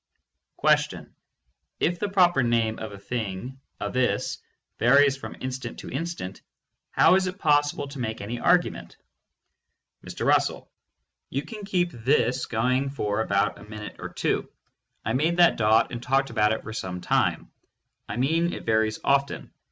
[1.79, 4.39] If the proper name of a thing, a "this,"
[4.79, 6.41] varies from in stant to instant,
[6.89, 8.97] how is it possible to make any argument?
[10.03, 10.25] Mr.
[10.25, 10.71] Russell:
[11.29, 14.49] You can keep "this" going for about a minute or two.
[15.05, 17.51] I made that dot and talked about it for some little time.
[18.09, 19.51] I mean it varies often.